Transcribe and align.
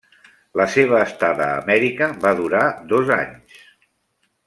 La 0.61 0.65
seva 0.75 1.01
estada 1.09 1.45
a 1.49 1.59
Amèrica 1.65 2.07
va 2.25 2.35
durar 2.43 2.65
dos 2.95 3.13
anys. 3.21 3.63